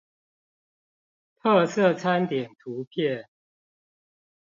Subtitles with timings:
[1.43, 3.27] 特色餐點圖片